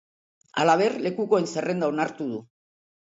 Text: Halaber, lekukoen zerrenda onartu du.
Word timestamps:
Halaber, 0.61 0.95
lekukoen 1.07 1.45
zerrenda 1.57 1.91
onartu 1.93 2.27
du. 2.31 2.41